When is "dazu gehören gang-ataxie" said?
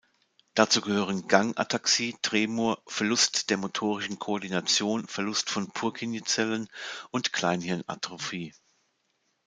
0.55-2.15